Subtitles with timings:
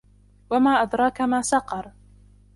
[0.49, 1.91] وَمَا أَدْرَاكَ مَا سَقَرُ